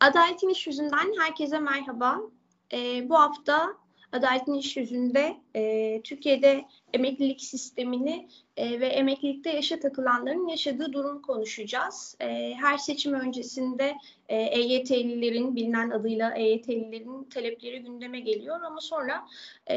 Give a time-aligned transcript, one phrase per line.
[0.00, 2.20] Adaletin İş Yüzünden herkese merhaba.
[2.72, 3.74] Ee, bu hafta
[4.12, 6.64] Adaletin İş Yüzünde e, Türkiye'de
[6.94, 12.16] emeklilik sistemini e, ve emeklilikte yaşa takılanların yaşadığı durum konuşacağız.
[12.20, 13.96] E, her seçim öncesinde
[14.28, 19.26] e, EYT'lilerin bilinen adıyla EYT'lilerin talepleri gündeme geliyor ama sonra
[19.66, 19.76] e,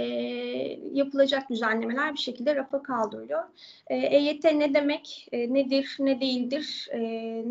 [0.94, 3.44] yapılacak düzenlemeler bir şekilde rafa kaldırılıyor.
[3.88, 7.00] E, EYT ne demek, e, nedir, ne değildir, e,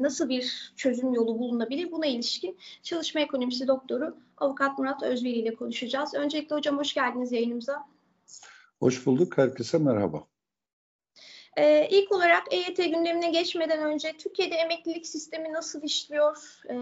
[0.02, 6.14] nasıl bir çözüm yolu bulunabilir buna ilişkin çalışma ekonomisi doktoru Avukat Murat Özveri ile konuşacağız.
[6.14, 7.88] Öncelikle hocam hoş geldiniz yayınımıza.
[8.78, 9.38] Hoş bulduk.
[9.38, 10.26] Herkese merhaba.
[11.56, 16.36] Ee, ilk olarak EYT gündemine geçmeden önce Türkiye'de emeklilik sistemi nasıl işliyor?
[16.68, 16.74] Ee,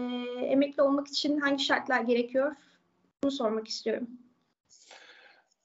[0.45, 2.55] emekli olmak için hangi şartlar gerekiyor?
[3.23, 4.07] Bunu sormak istiyorum.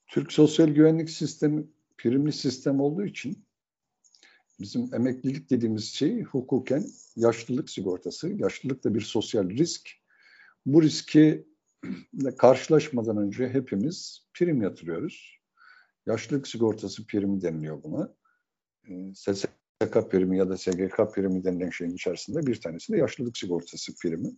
[0.06, 1.64] Türk Sosyal Güvenlik Sistemi
[1.98, 3.44] primli sistem olduğu için
[4.60, 6.84] bizim emeklilik dediğimiz şey hukuken
[7.16, 8.28] yaşlılık sigortası.
[8.28, 9.90] Yaşlılık da bir sosyal risk.
[10.66, 11.46] Bu riski
[12.38, 15.38] karşılaşmadan önce hepimiz prim yatırıyoruz.
[16.06, 18.14] Yaşlılık sigortası primi deniliyor buna.
[18.88, 23.92] Ee, SSK primi ya da SGK primi denilen şeyin içerisinde bir tanesi de yaşlılık sigortası
[24.02, 24.30] primi.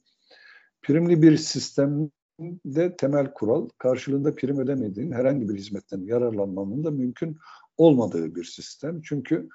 [0.82, 7.36] Primli bir sistemde temel kural karşılığında prim ödemediğin herhangi bir hizmetten yararlanmanın da mümkün
[7.76, 9.02] olmadığı bir sistem.
[9.02, 9.48] Çünkü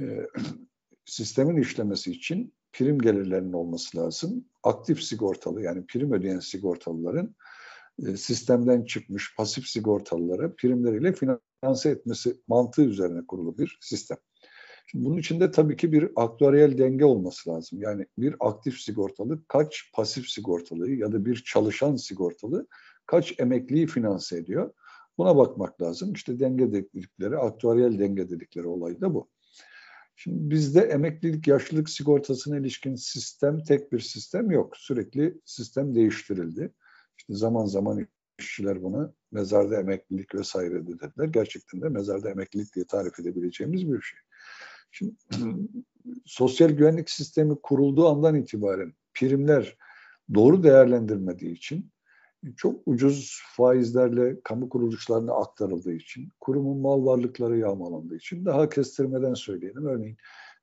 [0.00, 0.26] e,
[1.04, 4.44] sistemin işlemesi için prim gelirlerinin olması lazım.
[4.62, 7.34] Aktif sigortalı yani prim ödeyen sigortalıların
[8.06, 14.18] e, sistemden çıkmış pasif sigortalılara primleriyle finanse etmesi mantığı üzerine kurulu bir sistem.
[14.86, 17.82] Şimdi bunun içinde tabii ki bir aktüeryel denge olması lazım.
[17.82, 22.66] Yani bir aktif sigortalı kaç pasif sigortalı ya da bir çalışan sigortalı
[23.06, 24.72] kaç emekliyi finanse ediyor.
[25.18, 26.12] Buna bakmak lazım.
[26.12, 29.28] İşte denge dedikleri, aktüeryel denge dedikleri olay da bu.
[30.20, 34.76] Şimdi bizde emeklilik yaşlılık sigortasına ilişkin sistem tek bir sistem yok.
[34.76, 36.72] Sürekli sistem değiştirildi.
[37.18, 38.06] İşte zaman zaman
[38.38, 41.28] işçiler buna mezarda emeklilik vesaire dediler.
[41.28, 44.18] Gerçekten de mezarda emeklilik diye tarif edebileceğimiz bir şey.
[44.90, 45.14] Şimdi
[46.24, 49.76] sosyal güvenlik sistemi kurulduğu andan itibaren primler
[50.34, 51.90] doğru değerlendirmediği için
[52.56, 59.86] çok ucuz faizlerle kamu kuruluşlarına aktarıldığı için, kurumun mal varlıkları yağmalandığı için daha kestirmeden söyleyelim.
[59.86, 60.16] Örneğin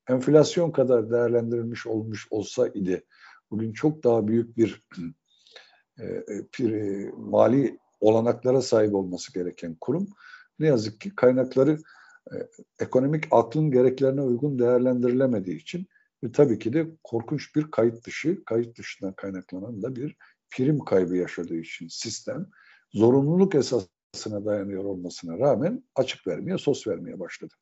[0.10, 3.04] enflasyon kadar değerlendirilmiş olmuş olsa idi
[3.52, 4.84] bugün çok daha büyük bir
[6.60, 10.08] bir e, e, mali olanaklara sahip olması gereken kurum
[10.60, 11.78] ne yazık ki kaynakları
[12.32, 12.36] e,
[12.80, 15.88] ekonomik aklın gereklerine uygun değerlendirilemediği için
[16.24, 20.16] ve tabii ki de korkunç bir kayıt dışı, kayıt dışından kaynaklanan da bir
[20.52, 22.48] prim kaybı yaşadığı için sistem
[22.94, 27.54] zorunluluk esasına dayanıyor olmasına rağmen açık vermeye, sos vermeye başladı.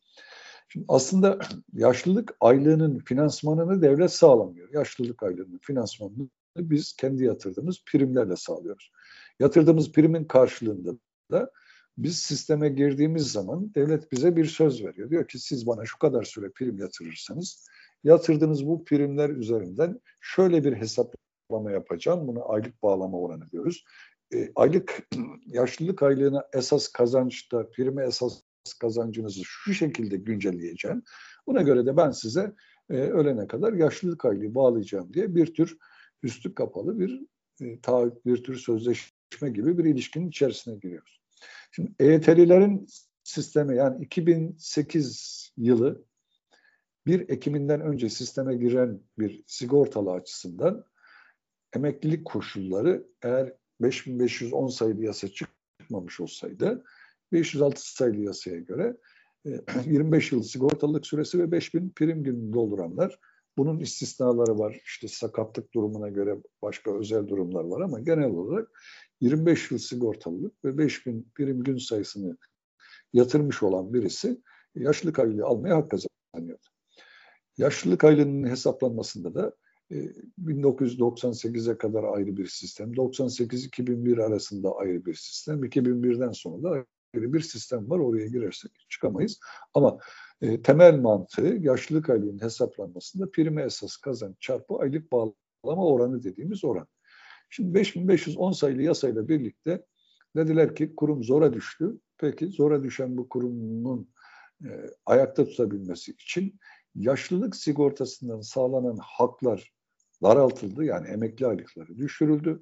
[0.69, 1.39] Şimdi aslında
[1.73, 4.73] yaşlılık aylığının finansmanını devlet sağlamıyor.
[4.73, 8.91] Yaşlılık aylığının finansmanını biz kendi yatırdığımız primlerle sağlıyoruz.
[9.39, 10.91] Yatırdığımız primin karşılığında
[11.31, 11.51] da
[11.97, 15.09] biz sisteme girdiğimiz zaman devlet bize bir söz veriyor.
[15.09, 17.65] Diyor ki siz bana şu kadar süre prim yatırırsanız
[18.03, 20.73] yatırdığınız bu primler üzerinden şöyle bir
[21.53, 22.27] hesaplama yapacağım.
[22.27, 23.83] Buna aylık bağlama oranı diyoruz.
[24.33, 25.09] E, aylık
[25.45, 28.41] yaşlılık aylığına esas kazançta prime esas
[28.79, 31.03] kazancınızı şu şekilde güncelleyeceğim.
[31.47, 32.53] Buna göre de ben size
[32.89, 35.77] e, ölene kadar yaşlılık aylığı bağlayacağım diye bir tür
[36.23, 37.21] üstü kapalı bir
[37.61, 41.21] e, taahhüt, bir tür sözleşme gibi bir ilişkinin içerisine giriyoruz.
[41.71, 42.87] Şimdi EYT'lilerin
[43.23, 46.05] sistemi yani 2008 yılı
[47.05, 50.85] 1 Ekim'inden önce sisteme giren bir sigortalı açısından
[51.75, 56.83] emeklilik koşulları eğer 5510 sayılı yasa çıkmamış olsaydı
[57.31, 58.97] 506 sayılı yasaya göre
[59.85, 63.19] 25 e, yıl sigortalılık süresi ve 5000 prim günü dolduranlar
[63.57, 64.81] bunun istisnaları var.
[64.85, 68.67] İşte sakatlık durumuna göre başka özel durumlar var ama genel olarak
[69.21, 72.37] 25 yıl sigortalılık ve 5000 prim gün sayısını
[73.13, 74.41] yatırmış olan birisi
[74.75, 76.63] yaşlılık aylığı almaya hak kazanıyordu.
[77.57, 79.55] Yaşlılık aylığının hesaplanmasında da
[79.91, 86.85] 1998'e kadar ayrı bir sistem, 98-2001 arasında ayrı bir sistem, 2001'den sonra da
[87.15, 87.99] ayrı bir sistem var.
[87.99, 89.39] Oraya girersek çıkamayız.
[89.73, 89.97] Ama
[90.41, 96.87] e, temel mantığı yaşlılık aylığının hesaplanmasında prime esas kazanç çarpı aylık bağlama oranı dediğimiz oran.
[97.49, 99.85] Şimdi 5510 sayılı yasayla birlikte
[100.35, 101.99] dediler ki kurum zora düştü.
[102.17, 104.09] Peki zora düşen bu kurumun
[104.65, 104.69] e,
[105.05, 106.59] ayakta tutabilmesi için
[106.95, 109.73] yaşlılık sigortasından sağlanan haklar
[110.23, 110.83] daraltıldı.
[110.83, 112.61] Yani emekli aylıkları düşürüldü.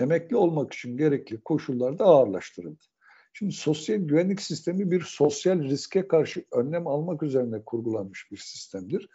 [0.00, 2.84] Emekli olmak için gerekli koşullar da ağırlaştırıldı.
[3.32, 9.08] Şimdi sosyal güvenlik sistemi bir sosyal riske karşı önlem almak üzerine kurgulanmış bir sistemdir.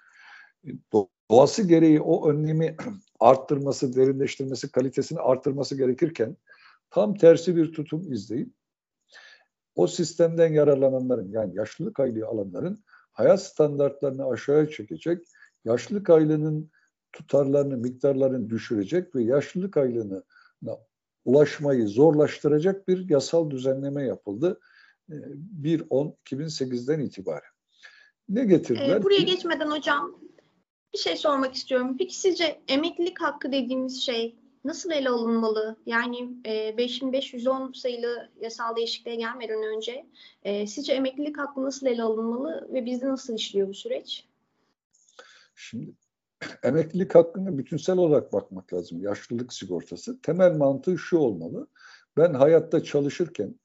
[0.93, 2.75] do- doğası gereği o önlemi
[3.19, 6.37] arttırması, derinleştirmesi, kalitesini arttırması gerekirken
[6.89, 8.49] tam tersi bir tutum izleyip
[9.75, 15.23] o sistemden yararlananların yani yaşlılık aylığı alanların hayat standartlarını aşağıya çekecek,
[15.65, 16.71] yaşlılık aylığının
[17.13, 20.23] tutarlarını, miktarlarını düşürecek ve yaşlılık aylığına
[21.27, 24.59] ulaşmayı zorlaştıracak bir yasal düzenleme yapıldı.
[25.11, 25.13] Ee,
[25.63, 27.51] 1-10-2008'den itibaren.
[28.29, 28.97] Ne getirdiler?
[28.97, 30.19] Ee, buraya geçmeden hocam
[30.93, 31.95] bir şey sormak istiyorum.
[31.99, 35.77] Peki sizce emeklilik hakkı dediğimiz şey nasıl ele alınmalı?
[35.85, 40.05] Yani e, 5510 sayılı yasal değişikliğe gelmeden önce
[40.43, 44.25] e, sizce emeklilik hakkı nasıl ele alınmalı ve bizde nasıl işliyor bu süreç?
[45.55, 45.93] Şimdi
[46.63, 49.01] emeklilik hakkına bütünsel olarak bakmak lazım.
[49.01, 50.21] Yaşlılık sigortası.
[50.21, 51.67] Temel mantığı şu olmalı.
[52.17, 53.55] Ben hayatta çalışırken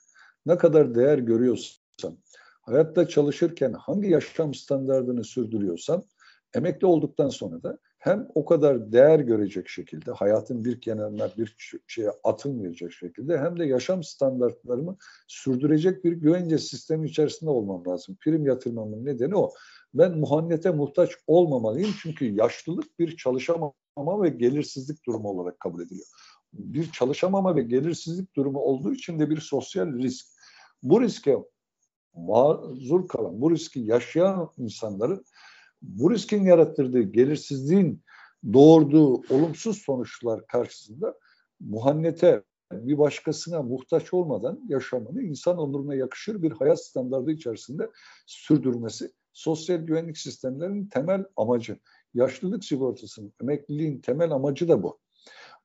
[0.46, 2.16] ne kadar değer görüyorsam,
[2.62, 6.02] hayatta çalışırken hangi yaşam standartını sürdürüyorsam,
[6.54, 12.10] emekli olduktan sonra da hem o kadar değer görecek şekilde, hayatın bir kenarına bir şeye
[12.25, 14.96] atılmayacak şekilde hem de yaşam standartlarımı
[15.28, 18.16] sürdürecek bir güvence sistemi içerisinde olmam lazım.
[18.20, 19.52] Prim yatırmamın nedeni o.
[19.94, 26.06] Ben muhannete muhtaç olmamalıyım çünkü yaşlılık bir çalışamama ve gelirsizlik durumu olarak kabul ediliyor.
[26.52, 30.26] Bir çalışamama ve gelirsizlik durumu olduğu için de bir sosyal risk.
[30.82, 31.38] Bu riske
[32.14, 35.24] mazur kalan, bu riski yaşayan insanların
[35.82, 38.02] bu riskin yarattırdığı gelirsizliğin
[38.52, 41.18] doğurduğu olumsuz sonuçlar karşısında
[41.60, 42.42] muhannete
[42.72, 47.90] bir başkasına muhtaç olmadan yaşamını insan onuruna yakışır bir hayat standardı içerisinde
[48.26, 51.79] sürdürmesi sosyal güvenlik sistemlerinin temel amacı.
[52.14, 54.99] Yaşlılık sigortasının, emekliliğin temel amacı da bu.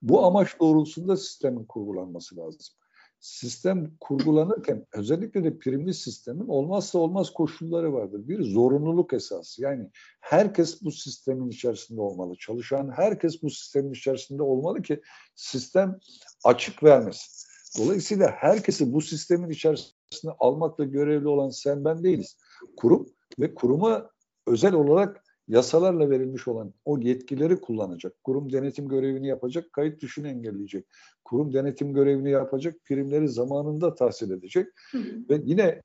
[0.01, 2.75] Bu amaç doğrultusunda sistemin kurgulanması lazım
[3.19, 8.27] sistem kurgulanırken özellikle de primli sistemin olmazsa olmaz koşulları vardır.
[8.27, 9.61] Bir zorunluluk esası.
[9.61, 9.89] Yani
[10.19, 12.35] herkes bu sistemin içerisinde olmalı.
[12.39, 15.01] Çalışan herkes bu sistemin içerisinde olmalı ki
[15.35, 15.99] sistem
[16.43, 17.47] açık vermesin.
[17.77, 22.37] Dolayısıyla herkesi bu sistemin içerisine almakla görevli olan sen ben değiliz.
[22.77, 24.09] Kurum ve kuruma
[24.47, 28.23] özel olarak yasalarla verilmiş olan o yetkileri kullanacak.
[28.23, 30.85] Kurum denetim görevini yapacak, kayıt dışını engelleyecek.
[31.23, 34.67] Kurum denetim görevini yapacak, primleri zamanında tahsil edecek.
[34.91, 35.29] Hı hı.
[35.29, 35.81] Ve yine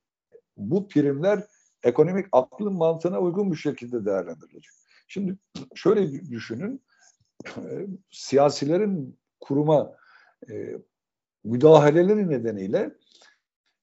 [0.57, 1.43] bu primler
[1.83, 4.73] ekonomik aklın mantığına uygun bir şekilde değerlendirilecek.
[5.07, 5.37] Şimdi
[5.75, 6.81] şöyle düşünün,
[8.11, 9.97] siyasilerin kuruma
[10.51, 10.77] e,
[11.43, 12.95] müdahaleleri nedeniyle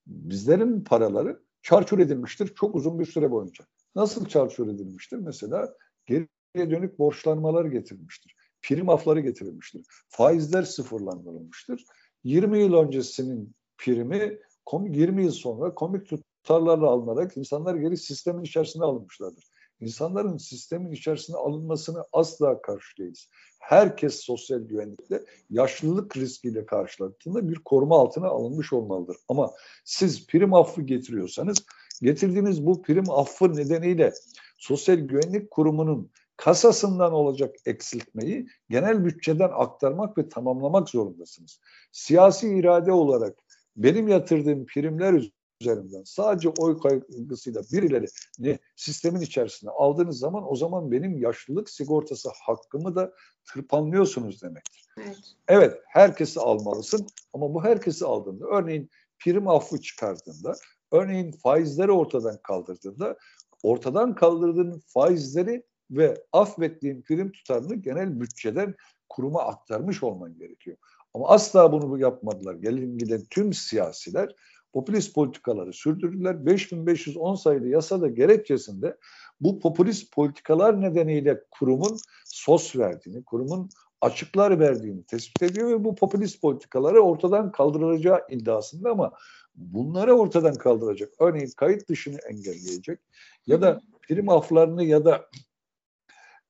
[0.06, 3.64] bizlerin paraları çarçur edilmiştir çok uzun bir süre boyunca.
[3.94, 5.16] Nasıl çarçur edilmiştir?
[5.16, 5.74] Mesela
[6.06, 6.26] geriye
[6.56, 8.34] dönük borçlanmalar getirilmiştir.
[8.62, 9.86] Prim afları getirilmiştir.
[10.08, 11.84] Faizler sıfırlandırılmıştır.
[12.24, 14.38] 20 yıl öncesinin primi
[14.82, 19.49] 20 yıl sonra komik tutarlarla alınarak insanlar geri sistemin içerisine alınmışlardır.
[19.80, 23.28] İnsanların sistemin içerisine alınmasını asla karşı değiliz.
[23.58, 29.16] Herkes sosyal güvenlikle yaşlılık riskiyle karşılaştığında bir koruma altına alınmış olmalıdır.
[29.28, 29.50] Ama
[29.84, 31.64] siz prim affı getiriyorsanız
[32.02, 34.12] getirdiğiniz bu prim affı nedeniyle
[34.58, 41.60] Sosyal Güvenlik Kurumu'nun kasasından olacak eksiltmeyi genel bütçeden aktarmak ve tamamlamak zorundasınız.
[41.92, 43.38] Siyasi irade olarak
[43.76, 48.06] benim yatırdığım primler üzerinden sadece oy kaygısıyla birileri
[48.38, 53.12] ne sistemin içerisine aldığınız zaman o zaman benim yaşlılık sigortası hakkımı da
[53.52, 54.86] tırpanlıyorsunuz demektir.
[54.98, 55.18] Evet.
[55.48, 60.56] evet herkesi almalısın ama bu herkesi aldığında örneğin prim affı çıkardığında
[60.92, 63.16] Örneğin faizleri ortadan kaldırdığında
[63.62, 68.74] ortadan kaldırdığın faizleri ve affettiğin prim tutarını genel bütçeden
[69.08, 70.76] kuruma aktarmış olman gerekiyor.
[71.14, 72.54] Ama asla bunu yapmadılar.
[72.54, 74.34] Gelin giden tüm siyasiler
[74.72, 76.46] popülist politikaları sürdürdüler.
[76.46, 78.96] 5510 sayılı yasada gerekçesinde
[79.40, 86.40] bu popülist politikalar nedeniyle kurumun sos verdiğini, kurumun açıklar verdiğini tespit ediyor ve bu popülist
[86.40, 89.12] politikaları ortadan kaldırılacağı iddiasında ama
[89.54, 91.12] bunları ortadan kaldıracak.
[91.20, 92.98] Örneğin kayıt dışını engelleyecek
[93.46, 95.26] ya da prim aflarını ya da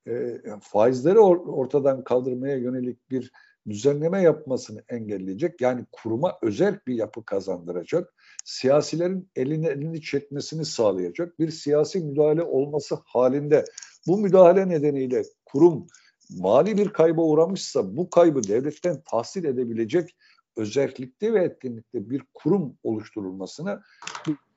[0.06, 3.32] e, faizleri or ortadan kaldırmaya yönelik bir
[3.70, 5.60] düzenleme yapmasını engelleyecek.
[5.60, 8.14] Yani kuruma özel bir yapı kazandıracak.
[8.44, 13.64] Siyasilerin elini elini çekmesini sağlayacak bir siyasi müdahale olması halinde
[14.06, 15.86] bu müdahale nedeniyle kurum
[16.30, 20.16] mali bir kayba uğramışsa bu kaybı devletten tahsil edebilecek
[20.56, 23.82] özellikle ve etkinlikte bir kurum oluşturulmasına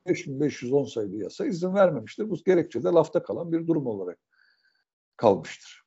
[0.05, 2.29] 5510 sayılı yasa izin vermemiştir.
[2.29, 4.19] Bu gerekçe de lafta kalan bir durum olarak
[5.17, 5.82] kalmıştır.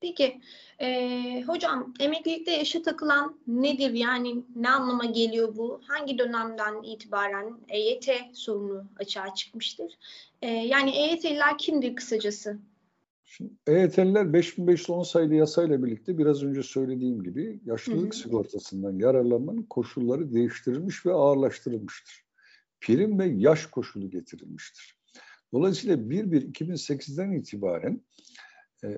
[0.00, 0.40] Peki
[0.80, 3.90] e, hocam emeklilikte yaşa takılan nedir?
[3.90, 5.80] Yani ne anlama geliyor bu?
[5.86, 9.98] Hangi dönemden itibaren EYT sorunu açığa çıkmıştır?
[10.42, 12.58] E, yani EYT'liler kimdir kısacası?
[13.24, 18.22] Şimdi EYT'liler 5510 sayılı yasayla birlikte biraz önce söylediğim gibi yaşlılık hı hı.
[18.22, 22.24] sigortasından yararlanmanın koşulları değiştirilmiş ve ağırlaştırılmıştır.
[22.80, 24.98] Prim ve yaş koşulu getirilmiştir.
[25.52, 28.02] Dolayısıyla 1-1-2008'den itibaren
[28.84, 28.88] e,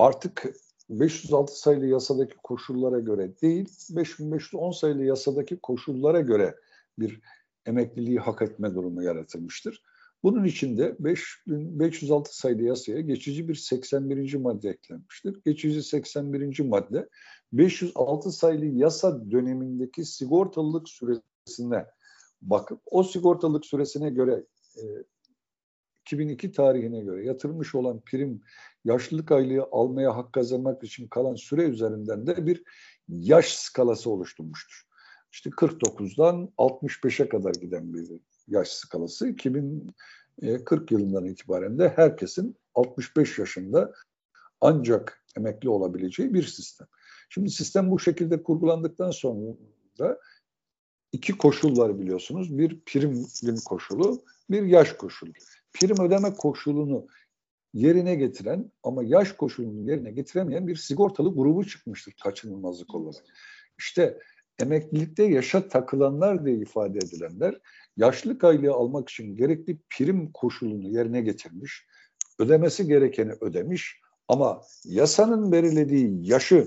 [0.00, 0.54] artık
[0.90, 6.54] 506 sayılı yasadaki koşullara göre değil, 5510 sayılı yasadaki koşullara göre
[6.98, 7.20] bir
[7.66, 9.82] emekliliği hak etme durumu yaratılmıştır.
[10.22, 14.34] Bunun için de 5506 sayılı yasaya geçici bir 81.
[14.34, 15.40] madde eklenmiştir.
[15.44, 16.60] Geçici 81.
[16.60, 17.08] madde
[17.52, 21.86] 506 sayılı yasa dönemindeki sigortalılık süresine
[22.42, 24.44] bakıp o sigortalılık süresine göre
[24.76, 24.82] e,
[26.10, 28.42] 2002 tarihine göre yatırılmış olan prim
[28.84, 32.62] yaşlılık aylığı almaya hak kazanmak için kalan süre üzerinden de bir
[33.08, 34.86] yaş skalası oluşturmuştur.
[35.32, 38.08] İşte 49'dan 65'e kadar giden bir
[38.48, 43.92] yaş skalası 2040 yılından itibaren de herkesin 65 yaşında
[44.60, 46.86] ancak emekli olabileceği bir sistem.
[47.28, 50.18] Şimdi sistem bu şekilde kurgulandıktan sonra
[51.12, 52.58] iki koşul var biliyorsunuz.
[52.58, 53.26] Bir prim
[53.64, 55.32] koşulu, bir yaş koşulu.
[55.72, 57.06] Prim ödeme koşulunu
[57.74, 63.24] yerine getiren ama yaş koşulunu yerine getiremeyen bir sigortalı grubu çıkmıştır kaçınılmazlık olarak.
[63.78, 64.18] İşte
[64.58, 67.60] emeklilikte yaşa takılanlar diye ifade edilenler
[67.96, 71.86] yaşlılık aylığı almak için gerekli prim koşulunu yerine getirmiş,
[72.38, 76.66] ödemesi gerekeni ödemiş ama yasanın belirlediği yaşı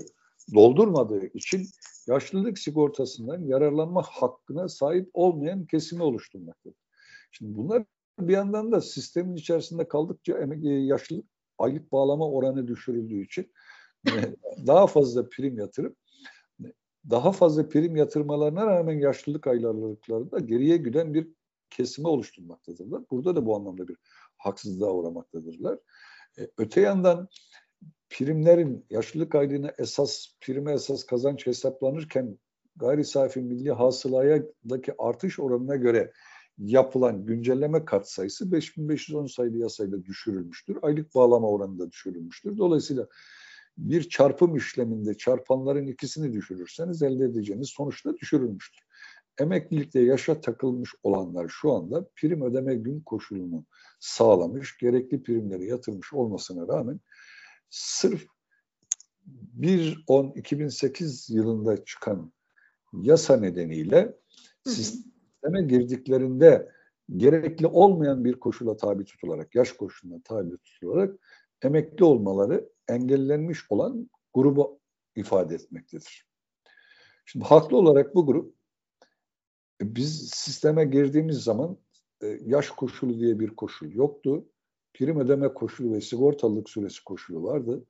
[0.54, 1.66] doldurmadığı için
[2.06, 6.78] yaşlılık sigortasından yararlanma hakkına sahip olmayan kesimi oluşturmaktadır.
[7.30, 7.84] Şimdi bunlar
[8.20, 11.26] bir yandan da sistemin içerisinde kaldıkça e, yaşlılık
[11.58, 13.52] aylık bağlama oranı düşürüldüğü için
[14.08, 14.12] e,
[14.66, 15.96] daha fazla prim yatırıp
[17.10, 21.28] daha fazla prim yatırmalarına rağmen yaşlılık aylarlıklarında geriye giden bir
[21.70, 23.02] kesime oluşturmaktadırlar.
[23.10, 23.96] Burada da bu anlamda bir
[24.36, 25.78] haksızlığa uğramaktadırlar.
[26.38, 27.28] E, öte yandan
[28.10, 32.38] primlerin yaşlılık aylığına esas prime esas kazanç hesaplanırken
[32.76, 36.12] gayri safi milli hasılayadaki artış oranına göre
[36.58, 40.78] yapılan güncelleme kat sayısı 5510 sayılı yasayla düşürülmüştür.
[40.82, 42.58] Aylık bağlama oranı da düşürülmüştür.
[42.58, 43.06] Dolayısıyla
[43.78, 48.84] bir çarpım işleminde çarpanların ikisini düşürürseniz elde edeceğiniz sonuçta düşürülmüştür.
[49.38, 53.64] Emeklilikte yaşa takılmış olanlar şu anda prim ödeme gün koşulunu
[54.00, 57.00] sağlamış, gerekli primleri yatırmış olmasına rağmen
[57.70, 58.26] sırf
[59.60, 62.32] 1-10-2008 yılında çıkan
[62.92, 64.16] yasa nedeniyle
[65.44, 66.68] sisteme girdiklerinde
[67.16, 71.18] gerekli olmayan bir koşula tabi tutularak, yaş koşuluna tabi tutularak
[71.62, 74.80] emekli olmaları engellenmiş olan grubu
[75.16, 76.28] ifade etmektedir.
[77.24, 78.54] Şimdi haklı olarak bu grup
[79.82, 81.78] biz sisteme girdiğimiz zaman
[82.22, 84.48] e, yaş koşulu diye bir koşul yoktu.
[84.94, 87.84] Prim ödeme koşulu ve sigortalılık süresi koşulu vardı.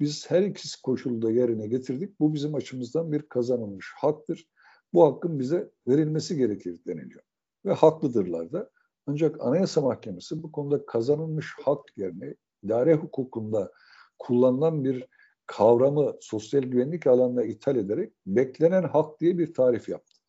[0.00, 2.20] Biz her ikisi koşulu da yerine getirdik.
[2.20, 4.48] Bu bizim açımızdan bir kazanılmış haktır.
[4.92, 7.22] Bu hakkın bize verilmesi gerekir deniliyor.
[7.64, 8.70] Ve haklıdırlar da.
[9.06, 13.72] Ancak Anayasa Mahkemesi bu konuda kazanılmış hak yerine idare hukukunda
[14.18, 15.06] kullanılan bir
[15.46, 20.20] kavramı sosyal güvenlik alanına ithal ederek beklenen hak diye bir tarif yaptı.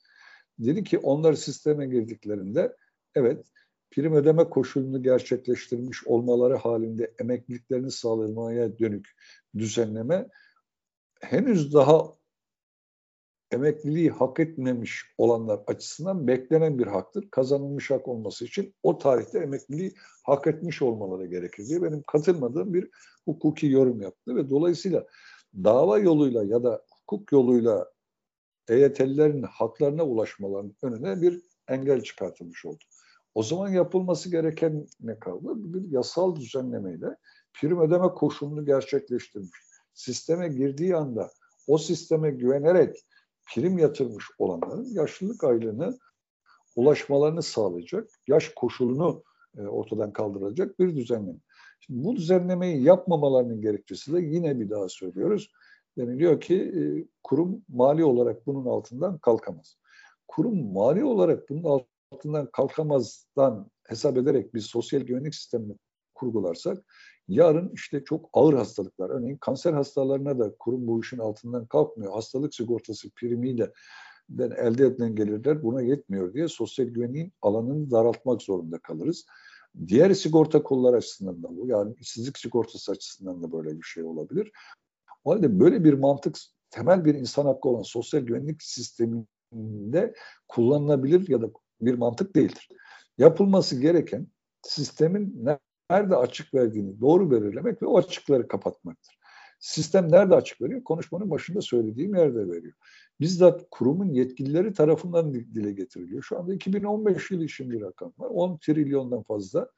[0.60, 2.76] Dedi ki onlar sisteme girdiklerinde
[3.16, 3.46] evet
[3.92, 9.10] prim ödeme koşulunu gerçekleştirmiş olmaları halinde emekliliklerini sağlamaya dönük
[9.58, 10.28] düzenleme
[11.22, 12.21] henüz daha
[13.52, 17.28] emekliliği hak etmemiş olanlar açısından beklenen bir haktır.
[17.32, 19.94] Kazanılmış hak olması için o tarihte emekliliği
[20.24, 22.90] hak etmiş olmaları gerekir diye benim katılmadığım bir
[23.26, 25.06] hukuki yorum yaptı ve dolayısıyla
[25.56, 27.92] dava yoluyla ya da hukuk yoluyla
[28.70, 32.84] EYT'lilerin haklarına ulaşmalarının önüne bir engel çıkartılmış oldu.
[33.36, 35.48] O zaman yapılması gereken ne kaldı?
[35.56, 37.08] Bir yasal düzenlemeyle
[37.54, 39.60] prim ödeme koşulunu gerçekleştirmiş.
[39.94, 41.32] Sisteme girdiği anda
[41.68, 43.06] o sisteme güvenerek
[43.46, 45.98] prim yatırmış olanların yaşlılık aylığını
[46.76, 49.24] ulaşmalarını sağlayacak, yaş koşulunu
[49.58, 51.40] e, ortadan kaldıracak bir düzenleme.
[51.80, 55.52] Şimdi bu düzenlemeyi yapmamalarının gerekçesi de yine bir daha söylüyoruz.
[55.98, 56.82] Deniliyor ki e,
[57.24, 59.78] kurum mali olarak bunun altından kalkamaz.
[60.28, 65.76] Kurum mali olarak bunun altından kalkamazdan hesap ederek biz sosyal güvenlik sistemini
[66.16, 66.84] kurgularsak
[67.32, 72.14] yarın işte çok ağır hastalıklar örneğin kanser hastalarına da kurum bu işin altından kalkmıyor.
[72.14, 73.72] Hastalık sigortası primiyle
[74.40, 79.26] elde edilen gelirler buna yetmiyor diye sosyal güvenliğin alanını daraltmak zorunda kalırız.
[79.88, 81.68] Diğer sigorta kolları açısından da bu.
[81.68, 84.52] Yani işsizlik sigortası açısından da böyle bir şey olabilir.
[85.24, 86.38] O halde böyle bir mantık
[86.70, 90.14] temel bir insan hakkı olan sosyal güvenlik sisteminde
[90.48, 92.70] kullanılabilir ya da bir mantık değildir.
[93.18, 94.28] Yapılması gereken
[94.62, 95.46] sistemin
[95.92, 99.18] nerede açık verdiğini doğru belirlemek ve o açıkları kapatmaktır.
[99.60, 100.84] Sistem nerede açık veriyor?
[100.84, 102.74] Konuşmanın başında söylediğim yerde veriyor.
[103.20, 106.24] Bizzat kurumun yetkilileri tarafından dile getiriliyor.
[106.24, 108.30] Şu anda 2015 yılı için bir rakam var.
[108.30, 109.70] 10 trilyondan fazla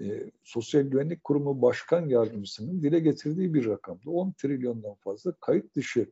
[0.00, 4.10] e, Sosyal Güvenlik Kurumu Başkan Yardımcısının dile getirdiği bir rakamdı.
[4.10, 6.10] 10 trilyondan fazla kayıt dışı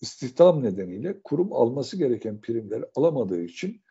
[0.00, 3.82] istihdam nedeniyle kurum alması gereken primleri alamadığı için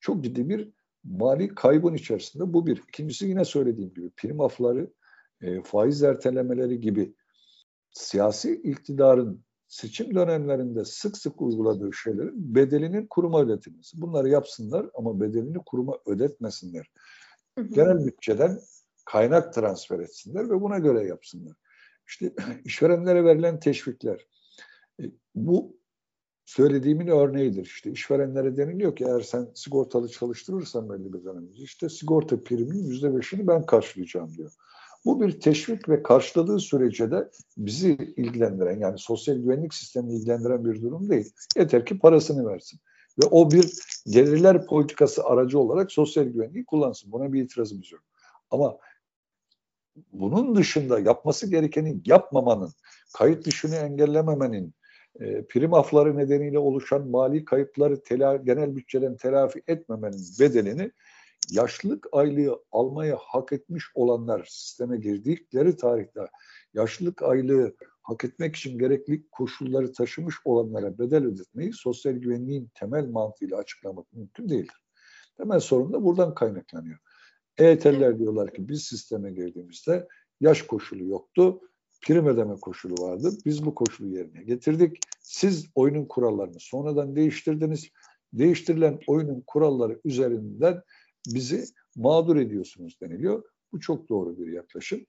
[0.00, 0.72] çok ciddi bir
[1.04, 2.82] mali kaybın içerisinde bu bir.
[2.88, 4.90] İkincisi yine söylediğim gibi prim afları,
[5.40, 7.14] e, faiz ertelemeleri gibi
[7.90, 14.00] siyasi iktidarın seçim dönemlerinde sık sık uyguladığı şeylerin bedelinin kuruma ödetilmesi.
[14.00, 16.90] Bunları yapsınlar ama bedelini kuruma ödetmesinler.
[17.58, 17.68] Hı hı.
[17.68, 18.58] Genel bütçeden
[19.04, 21.56] kaynak transfer etsinler ve buna göre yapsınlar.
[22.08, 22.32] İşte
[22.64, 24.26] işverenlere verilen teşvikler.
[25.00, 25.04] E,
[25.34, 25.76] bu
[26.44, 27.64] söylediğimin örneğidir.
[27.64, 33.16] İşte işverenlere deniliyor ki eğer sen sigortalı çalıştırırsan belli bir dönem işte sigorta priminin yüzde
[33.16, 34.52] beşini ben karşılayacağım diyor.
[35.04, 40.82] Bu bir teşvik ve karşıladığı sürece de bizi ilgilendiren yani sosyal güvenlik sistemini ilgilendiren bir
[40.82, 41.32] durum değil.
[41.56, 42.80] Yeter ki parasını versin.
[43.22, 43.72] Ve o bir
[44.06, 47.12] gelirler politikası aracı olarak sosyal güvenliği kullansın.
[47.12, 48.02] Buna bir itirazımız yok.
[48.50, 48.78] Ama
[50.12, 52.72] bunun dışında yapması gerekeni yapmamanın,
[53.14, 54.74] kayıt dışını engellememenin,
[55.20, 60.90] e, prim afları nedeniyle oluşan mali kayıpları tela, genel bütçeden telafi etmemenin bedelini
[61.50, 66.20] yaşlılık aylığı almayı hak etmiş olanlar sisteme girdikleri tarihte
[66.74, 73.56] yaşlılık aylığı hak etmek için gerekli koşulları taşımış olanlara bedel ödetmeyi sosyal güvenliğin temel mantığıyla
[73.56, 74.82] açıklamak mümkün değildir.
[75.36, 76.98] Temel sorun da buradan kaynaklanıyor.
[77.58, 80.08] EYT'liler diyorlar ki biz sisteme girdiğimizde
[80.40, 81.60] yaş koşulu yoktu,
[82.02, 83.32] prim ödeme koşulu vardı.
[83.44, 84.98] Biz bu koşulu yerine getirdik.
[85.20, 87.88] Siz oyunun kurallarını sonradan değiştirdiniz.
[88.32, 90.82] Değiştirilen oyunun kuralları üzerinden
[91.26, 91.64] bizi
[91.96, 93.44] mağdur ediyorsunuz deniliyor.
[93.72, 95.00] Bu çok doğru bir yaklaşım.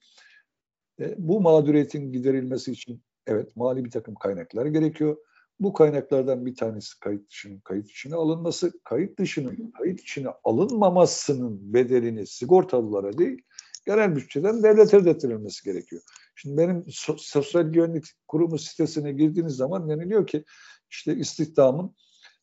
[1.00, 5.18] E, bu mağduriyetin giderilmesi için evet mali bir takım kaynaklar gerekiyor.
[5.60, 12.28] Bu kaynaklardan bir tanesi kayıt dışının kayıt içine alınması, kayıt dışının kayıt içine alınmamasının bedelini
[12.28, 13.42] sigortalılara değil,
[13.86, 16.02] genel bütçeden devlete ödettirilmesi gerekiyor.
[16.36, 16.86] Şimdi benim
[17.18, 20.44] sosyal güvenlik kurumu sitesine girdiğiniz zaman deniliyor ki
[20.90, 21.96] işte istihdamın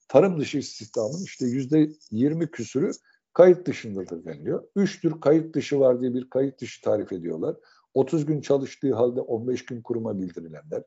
[0.09, 2.90] tarım dışı istihdamın işte yüzde yirmi küsürü
[3.33, 4.64] kayıt dışındadır deniliyor.
[4.76, 7.57] Üç tür kayıt dışı var diye bir kayıt dışı tarif ediyorlar.
[7.94, 10.83] 30 gün çalıştığı halde 15 gün kuruma bildirilenler,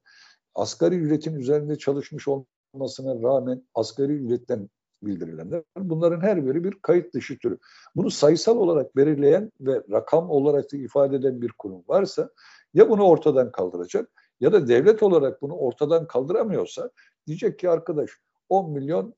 [0.56, 4.70] asgari ücretin üzerinde çalışmış olmasına rağmen asgari ücretten
[5.04, 5.64] bildirilenler.
[5.78, 7.58] Bunların her biri bir kayıt dışı türü.
[7.96, 12.30] Bunu sayısal olarak belirleyen ve rakam olarak da ifade eden bir kurum varsa
[12.74, 14.10] ya bunu ortadan kaldıracak
[14.40, 16.90] ya da devlet olarak bunu ortadan kaldıramıyorsa
[17.28, 18.12] diyecek ki arkadaş
[18.50, 19.16] 10 milyon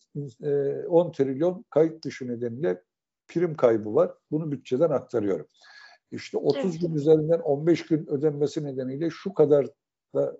[0.89, 2.81] 10 trilyon kayıt dışı nedeniyle
[3.27, 4.13] prim kaybı var.
[4.31, 5.47] Bunu bütçeden aktarıyorum.
[6.11, 6.81] İşte 30 evet.
[6.81, 9.67] gün üzerinden 15 gün ödenmesi nedeniyle şu kadar
[10.15, 10.37] da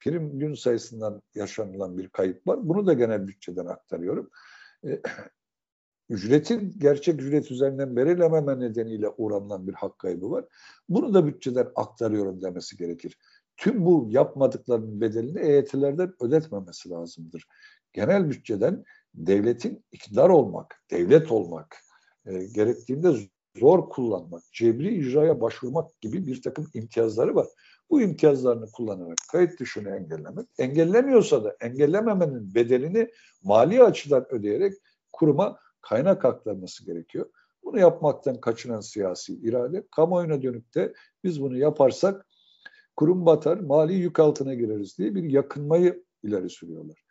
[0.00, 2.58] prim gün sayısından yaşanılan bir kayıp var.
[2.68, 4.30] Bunu da genel bütçeden aktarıyorum.
[6.08, 10.44] Ücretin gerçek ücret üzerinden belirlememe nedeniyle uğranılan bir hak kaybı var.
[10.88, 13.18] Bunu da bütçeden aktarıyorum demesi gerekir.
[13.56, 17.46] Tüm bu yapmadıklarının bedelini EYT'lerden ödetmemesi lazımdır.
[17.92, 21.76] Genel bütçeden devletin iktidar olmak, devlet olmak,
[22.26, 23.12] e, gerektiğinde
[23.56, 27.46] zor kullanmak, cebri icraya başvurmak gibi bir takım imtiyazları var.
[27.90, 33.10] Bu imtiyazlarını kullanarak kayıt dışını engellemek, engellemiyorsa da engellememenin bedelini
[33.42, 34.74] mali açıdan ödeyerek
[35.12, 35.58] kuruma
[35.88, 37.30] kaynak aktarması gerekiyor.
[37.64, 40.94] Bunu yapmaktan kaçınan siyasi irade, kamuoyuna dönüp de
[41.24, 42.26] biz bunu yaparsak
[42.96, 47.04] kurum batar, mali yük altına gireriz diye bir yakınmayı ileri sürüyorlar.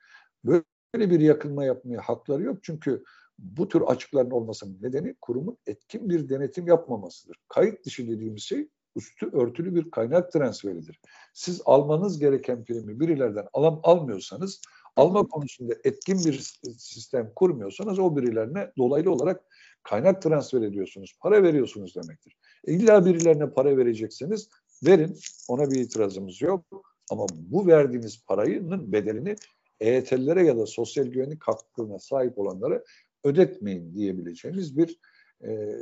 [0.46, 3.04] Böyle bir yakınma yapmaya hakları yok çünkü
[3.40, 7.38] bu tür açıkların olmasının nedeni kurumun etkin bir denetim yapmamasıdır.
[7.48, 11.00] Kayıt dışı dediğimiz şey üstü örtülü bir kaynak transferidir.
[11.34, 14.62] Siz almanız gereken primi birilerden alam almıyorsanız,
[14.95, 16.34] alma konusunda etkin bir
[16.77, 19.43] sistem kurmuyorsanız o birilerine dolaylı olarak
[19.84, 22.38] kaynak transfer ediyorsunuz, para veriyorsunuz demektir.
[22.67, 24.49] E birilerine para verecekseniz
[24.86, 25.17] verin,
[25.49, 26.65] ona bir itirazımız yok.
[27.12, 29.36] Ama bu verdiğiniz parayının bedelini
[29.79, 32.84] EYT'lilere ya da sosyal güvenlik hakkına sahip olanlara
[33.23, 34.99] ödetmeyin diyebileceğimiz bir
[35.43, 35.75] e,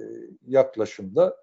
[0.47, 1.37] yaklaşımda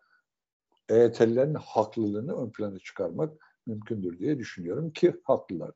[0.88, 3.33] EYT'lilerin haklılığını ön plana çıkarmak
[3.66, 5.70] mümkündür diye düşünüyorum ki haklılar.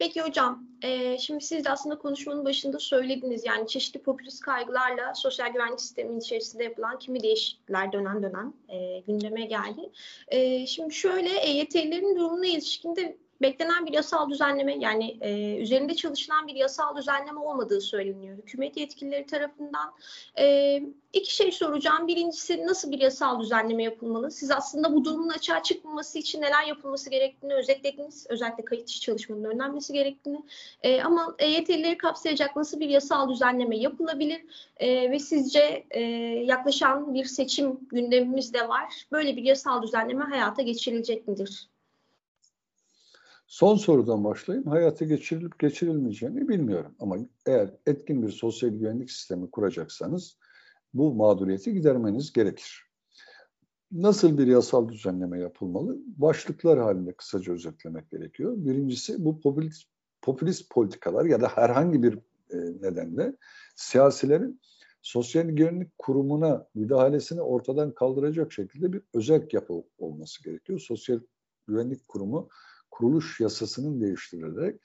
[0.00, 3.44] Peki hocam, e, şimdi siz de aslında konuşmanın başında söylediniz.
[3.46, 9.44] Yani çeşitli popülist kaygılarla sosyal güvenlik sisteminin içerisinde yapılan kimi değişiklikler dönem dönem e, gündeme
[9.46, 9.90] geldi.
[10.28, 16.46] E, şimdi şöyle EYT'lilerin durumuna ilişkin de beklenen bir yasal düzenleme yani e, üzerinde çalışılan
[16.46, 18.38] bir yasal düzenleme olmadığı söyleniyor.
[18.38, 19.92] Hükümet yetkilileri tarafından
[20.38, 20.76] e,
[21.12, 22.08] iki şey soracağım.
[22.08, 24.30] Birincisi nasıl bir yasal düzenleme yapılmalı?
[24.30, 28.26] Siz aslında bu durumun açığa çıkmaması için neler yapılması gerektiğini özetlediniz.
[28.28, 30.42] Özellikle kayıt dışı çalışmanın önlenmesi gerektiğini.
[30.82, 34.44] E, ama EYT'lileri kapsayacak nasıl bir yasal düzenleme yapılabilir?
[34.76, 36.00] E, ve sizce e,
[36.44, 39.06] yaklaşan bir seçim gündemimiz de var.
[39.12, 41.69] Böyle bir yasal düzenleme hayata geçirilecek midir?
[43.50, 44.66] Son sorudan başlayayım.
[44.70, 46.94] Hayata geçirilip geçirilmeyeceğini bilmiyorum.
[47.00, 50.38] Ama eğer etkin bir sosyal güvenlik sistemi kuracaksanız
[50.94, 52.82] bu mağduriyeti gidermeniz gerekir.
[53.92, 55.98] Nasıl bir yasal düzenleme yapılmalı?
[56.06, 58.54] Başlıklar halinde kısaca özetlemek gerekiyor.
[58.56, 59.88] Birincisi bu popülist,
[60.22, 62.14] popülist politikalar ya da herhangi bir
[62.50, 63.36] e, nedenle
[63.76, 64.60] siyasilerin
[65.02, 70.78] sosyal güvenlik kurumuna müdahalesini ortadan kaldıracak şekilde bir özel yapı olması gerekiyor.
[70.78, 71.20] Sosyal
[71.66, 72.48] güvenlik kurumu
[72.90, 74.80] kuruluş yasasının değiştirilerek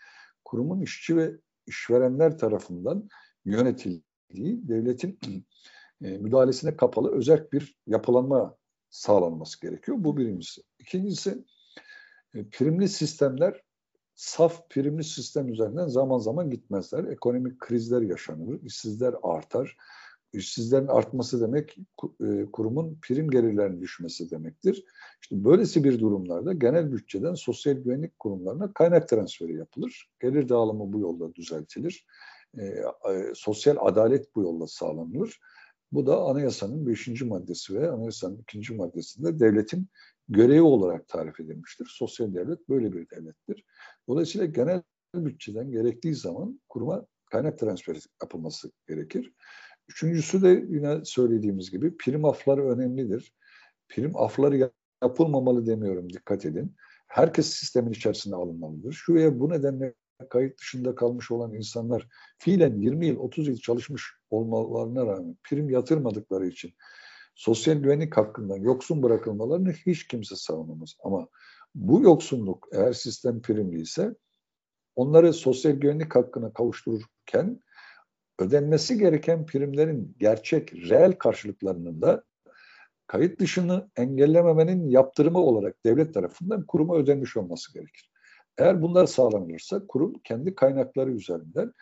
[0.46, 1.32] kurumun işçi ve
[1.68, 3.10] işverenler tarafından
[3.46, 5.20] yönetildiği devletin
[6.02, 8.58] e, müdahalesine kapalı özel bir yapılanma
[8.90, 9.98] sağlanması gerekiyor.
[10.00, 10.62] Bu birincisi.
[10.80, 11.46] İkincisi
[12.34, 13.62] e, primli sistemler
[14.16, 17.04] saf primli sistem üzerinden zaman zaman gitmezler.
[17.04, 19.78] Ekonomik krizler yaşanır, işsizler artar.
[20.36, 21.78] İşsizlerin artması demek
[22.22, 24.84] e, kurumun prim gelirlerinin düşmesi demektir.
[25.22, 30.10] İşte böylesi bir durumlarda genel bütçeden sosyal güvenlik kurumlarına kaynak transferi yapılır.
[30.22, 32.06] Gelir dağılımı bu yolda düzeltilir.
[32.58, 32.84] E, e,
[33.34, 35.40] sosyal adalet bu yolda sağlanır.
[35.92, 37.22] Bu da anayasanın 5.
[37.22, 38.74] maddesi ve anayasanın 2.
[38.74, 39.88] maddesinde devletin
[40.30, 41.88] görevi olarak tarif edilmiştir.
[41.90, 43.64] Sosyal devlet böyle bir devlettir.
[44.08, 44.82] Dolayısıyla genel
[45.16, 49.34] bütçeden gerektiği zaman kuruma kaynak transferi yapılması gerekir.
[49.90, 53.34] Üçüncüsü de yine söylediğimiz gibi prim afları önemlidir.
[53.90, 54.72] Prim afları
[55.04, 56.76] yapılmamalı demiyorum dikkat edin.
[57.08, 58.94] Herkes sistemin içerisine alınmalıdır.
[58.94, 59.94] Şu veya bu nedenle
[60.30, 66.48] kayıt dışında kalmış olan insanlar fiilen 20 yıl 30 yıl çalışmış olmalarına rağmen prim yatırmadıkları
[66.48, 66.74] için
[67.36, 70.96] sosyal güvenlik hakkından yoksun bırakılmalarını hiç kimse savunamaz.
[71.04, 71.28] Ama
[71.76, 74.16] bu yoksunluk eğer sistem primli ise
[74.96, 77.60] onları sosyal güvenlik hakkına kavuştururken
[78.40, 82.24] ödenmesi gereken primlerin gerçek, reel karşılıklarının da
[83.08, 88.12] kayıt dışını engellememenin yaptırımı olarak devlet tarafından kuruma ödenmiş olması gerekir.
[88.58, 91.74] Eğer bunlar sağlanırsa kurum kendi kaynakları üzerinden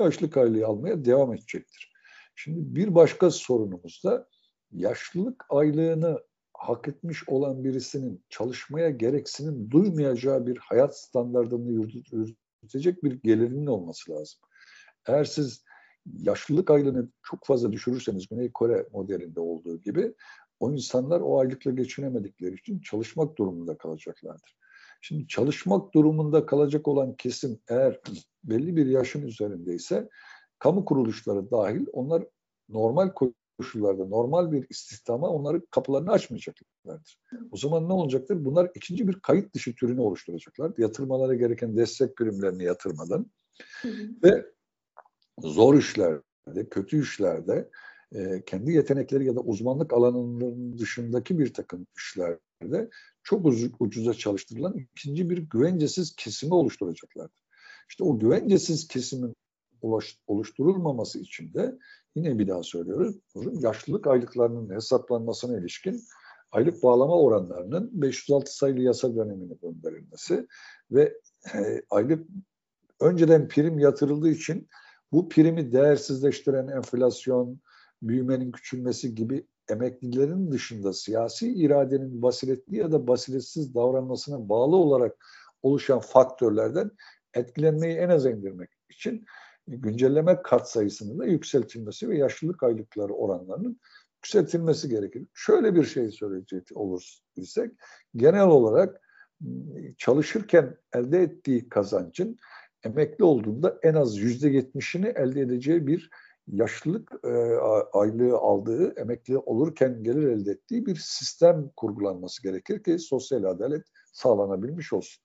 [0.00, 1.92] yaşlılık aylığı almaya devam edecektir.
[2.34, 4.28] Şimdi bir başka sorunumuz da
[4.72, 6.20] yaşlılık aylığını
[6.52, 14.40] hak etmiş olan birisinin çalışmaya gereksinim duymayacağı bir hayat standartını yürütecek bir gelirinin olması lazım.
[15.06, 15.64] Eğer siz
[16.22, 20.14] yaşlılık aylığını çok fazla düşürürseniz Güney Kore modelinde olduğu gibi
[20.60, 24.56] o insanlar o aylıkla geçinemedikleri için çalışmak durumunda kalacaklardır.
[25.00, 28.00] Şimdi çalışmak durumunda kalacak olan kesim eğer
[28.44, 30.08] belli bir yaşın üzerindeyse
[30.58, 32.24] kamu kuruluşları dahil onlar
[32.68, 33.10] normal
[33.58, 37.18] koşullarda normal bir istihdama onların kapılarını açmayacaklardır.
[37.50, 38.44] O zaman ne olacaktır?
[38.44, 40.72] Bunlar ikinci bir kayıt dışı türünü oluşturacaklar.
[40.78, 43.26] Yatırmaları gereken destek primlerini yatırmadan
[43.82, 44.08] hı hı.
[44.22, 44.55] ve
[45.38, 47.70] zor işlerde, kötü işlerde
[48.12, 52.90] e, kendi yetenekleri ya da uzmanlık alanının dışındaki bir takım işlerde
[53.22, 53.46] çok
[53.78, 57.46] ucuza çalıştırılan ikinci bir güvencesiz kesimi oluşturacaklardır.
[57.88, 59.34] İşte o güvencesiz kesimin
[60.26, 61.78] oluşturulmaması için de
[62.14, 63.16] yine bir daha söylüyoruz,
[63.62, 66.02] yaşlılık aylıklarının hesaplanmasına ilişkin
[66.52, 70.46] aylık bağlama oranlarının 506 sayılı yasa dönemine gönderilmesi
[70.90, 71.20] ve
[71.54, 72.26] e, aylık
[73.00, 74.68] önceden prim yatırıldığı için
[75.12, 77.60] bu primi değersizleştiren enflasyon,
[78.02, 85.16] büyümenin küçülmesi gibi emeklilerin dışında siyasi iradenin basiretli ya da basiretsiz davranmasına bağlı olarak
[85.62, 86.90] oluşan faktörlerden
[87.34, 89.24] etkilenmeyi en az indirmek için
[89.68, 93.80] güncelleme kat sayısının da yükseltilmesi ve yaşlılık aylıkları oranlarının
[94.16, 95.26] yükseltilmesi gerekir.
[95.34, 97.70] Şöyle bir şey söyleyecek olursak,
[98.16, 99.00] genel olarak
[99.98, 102.36] çalışırken elde ettiği kazancın
[102.84, 106.10] emekli olduğunda en az yüzde yetmişini elde edeceği bir
[106.48, 107.28] yaşlılık e,
[107.92, 114.92] aylığı aldığı, emekli olurken gelir elde ettiği bir sistem kurgulanması gerekir ki sosyal adalet sağlanabilmiş
[114.92, 115.22] olsun.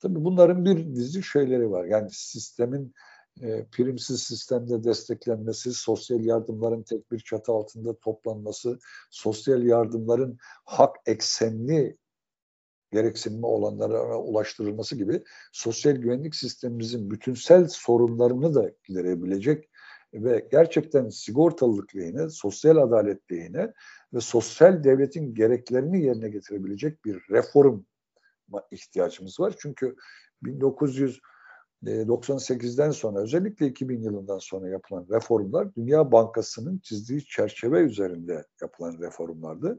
[0.00, 1.84] Tabii bunların bir dizi şeyleri var.
[1.84, 2.94] Yani sistemin
[3.42, 8.78] e, primsiz sistemde desteklenmesi, sosyal yardımların tek bir çatı altında toplanması,
[9.10, 11.96] sosyal yardımların hak eksenli
[12.92, 15.22] gereksinimi olanlara ulaştırılması gibi
[15.52, 19.68] sosyal güvenlik sistemimizin bütünsel sorunlarını da giderebilecek
[20.14, 23.72] ve gerçekten sigortalılık lehine, sosyal adalet lehine
[24.14, 27.82] ve sosyal devletin gereklerini yerine getirebilecek bir reform
[28.70, 29.54] ihtiyacımız var.
[29.58, 29.96] Çünkü
[30.42, 39.78] 1998'den sonra özellikle 2000 yılından sonra yapılan reformlar Dünya Bankası'nın çizdiği çerçeve üzerinde yapılan reformlardı.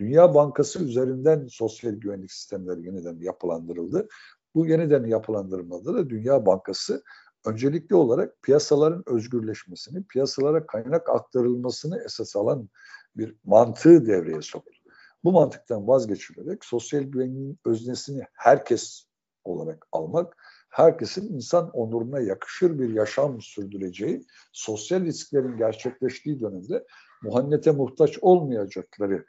[0.00, 4.08] Dünya Bankası üzerinden sosyal güvenlik sistemleri yeniden yapılandırıldı.
[4.54, 7.02] Bu yeniden yapılandırmada da Dünya Bankası
[7.46, 12.68] öncelikli olarak piyasaların özgürleşmesini, piyasalara kaynak aktarılmasını esas alan
[13.16, 14.80] bir mantığı devreye soktu.
[15.24, 19.04] Bu mantıktan vazgeçilerek sosyal güvenliğin öznesini herkes
[19.44, 20.36] olarak almak,
[20.70, 26.86] herkesin insan onuruna yakışır bir yaşam sürdüreceği, sosyal risklerin gerçekleştiği dönemde
[27.22, 29.24] muhannete muhtaç olmayacakları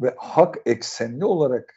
[0.00, 1.74] ve hak eksenli olarak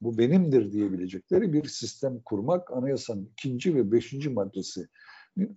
[0.00, 4.88] bu benimdir diyebilecekleri bir sistem kurmak anayasanın ikinci ve beşinci maddesi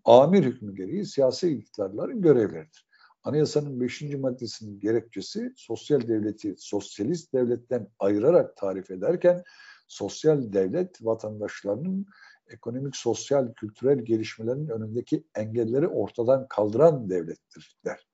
[0.06, 2.90] amir hükmü gereği siyasi iktidarların görevleridir.
[3.24, 9.44] Anayasanın beşinci maddesinin gerekçesi sosyal devleti sosyalist devletten ayırarak tarif ederken
[9.88, 12.06] sosyal devlet vatandaşlarının
[12.50, 18.08] ekonomik, sosyal, kültürel gelişmelerinin önündeki engelleri ortadan kaldıran devlettir der.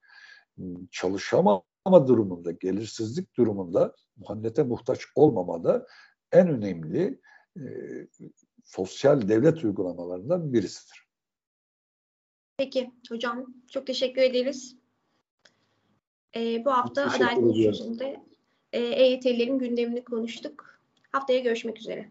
[1.86, 5.88] Çalışamama durumunda, gelirsizlik durumunda muhannete muhtaç olmamada
[6.32, 7.20] en önemli
[7.58, 7.64] e,
[8.64, 11.08] sosyal devlet uygulamalarından birisidir.
[12.58, 14.76] Peki hocam çok teşekkür ederiz.
[16.36, 18.24] Ee, bu hafta Adalet yüzünde
[18.74, 20.80] e, EYT'lerin gündemini konuştuk.
[21.12, 22.10] Haftaya görüşmek üzere.